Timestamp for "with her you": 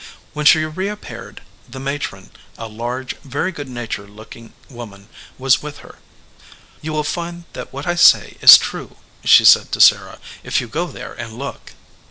5.61-6.91